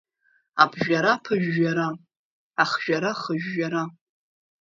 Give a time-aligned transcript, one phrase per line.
[0.63, 1.87] Аԥжәара аԥыжәжәара,
[2.63, 3.83] ахжәара ахыжәжәара.